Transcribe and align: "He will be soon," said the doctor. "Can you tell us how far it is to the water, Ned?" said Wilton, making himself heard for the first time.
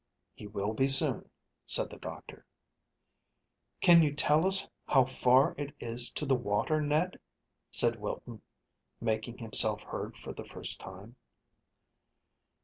"He 0.33 0.47
will 0.47 0.73
be 0.73 0.87
soon," 0.87 1.29
said 1.63 1.91
the 1.91 1.97
doctor. 1.99 2.43
"Can 3.81 4.01
you 4.01 4.15
tell 4.15 4.47
us 4.47 4.67
how 4.87 5.05
far 5.05 5.53
it 5.59 5.75
is 5.79 6.11
to 6.13 6.25
the 6.25 6.33
water, 6.33 6.81
Ned?" 6.81 7.19
said 7.69 7.97
Wilton, 7.99 8.41
making 8.99 9.37
himself 9.37 9.83
heard 9.83 10.17
for 10.17 10.33
the 10.33 10.43
first 10.43 10.79
time. 10.79 11.17